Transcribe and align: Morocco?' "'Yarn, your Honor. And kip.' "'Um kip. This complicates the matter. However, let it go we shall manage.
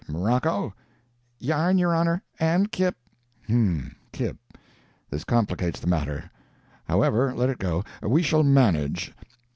Morocco?' 0.07 0.73
"'Yarn, 1.37 1.77
your 1.77 1.93
Honor. 1.93 2.23
And 2.39 2.71
kip.' 2.71 2.97
"'Um 3.47 3.95
kip. 4.11 4.35
This 5.11 5.23
complicates 5.23 5.79
the 5.79 5.85
matter. 5.85 6.31
However, 6.85 7.35
let 7.35 7.51
it 7.51 7.59
go 7.59 7.83
we 8.01 8.23
shall 8.23 8.41
manage. 8.41 9.13